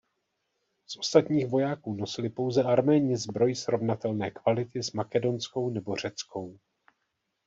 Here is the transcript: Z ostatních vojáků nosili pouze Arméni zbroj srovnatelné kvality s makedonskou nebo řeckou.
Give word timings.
Z 0.87 0.97
ostatních 0.97 1.47
vojáků 1.47 1.93
nosili 1.93 2.29
pouze 2.29 2.63
Arméni 2.63 3.17
zbroj 3.17 3.55
srovnatelné 3.55 4.31
kvality 4.31 4.83
s 4.83 4.91
makedonskou 4.91 5.69
nebo 5.69 5.95
řeckou. 5.95 6.57